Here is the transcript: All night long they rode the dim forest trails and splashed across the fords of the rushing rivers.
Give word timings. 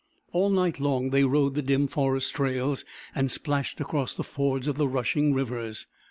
All 0.31 0.49
night 0.49 0.79
long 0.79 1.11
they 1.11 1.23
rode 1.23 1.53
the 1.53 1.61
dim 1.61 1.87
forest 1.87 2.33
trails 2.33 2.83
and 3.13 3.29
splashed 3.29 3.79
across 3.79 4.15
the 4.15 4.23
fords 4.23 4.67
of 4.67 4.75
the 4.75 4.87
rushing 4.87 5.31
rivers. 5.31 5.85